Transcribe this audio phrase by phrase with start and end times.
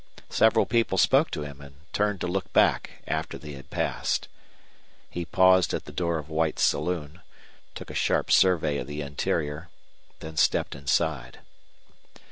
[0.31, 4.27] Several people spoke to him and turned to look back after they had passed.
[5.11, 7.21] He paused at the door of White's saloon,
[7.75, 9.69] took a sharp survey of the interior,
[10.19, 11.41] then stepped inside.